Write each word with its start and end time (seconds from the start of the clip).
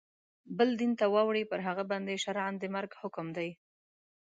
بل 0.57 0.69
دین 0.79 0.91
ته 0.99 1.05
واوړي 1.13 1.43
پر 1.51 1.59
هغه 1.67 1.83
باندي 1.91 2.15
شرعاً 2.23 2.49
د 2.59 2.63
مرګ 2.75 2.91
حکم 3.01 3.27
دی. 3.37 3.49